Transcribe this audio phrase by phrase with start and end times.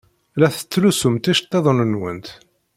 [0.39, 2.27] La tettlusumt iceḍḍiḍen-nwent.